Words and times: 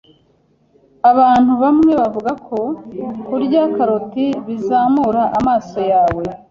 Abantu 1.11 1.51
bamwe 1.63 1.91
bavuga 2.01 2.31
ko 2.47 2.59
kurya 3.27 3.63
karoti 3.75 4.25
bizamura 4.45 5.23
amaso 5.39 5.79
yawe 5.91 6.23